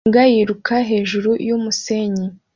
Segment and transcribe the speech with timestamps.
[0.07, 2.25] Imbwa yiruka hejuru y'umusenyi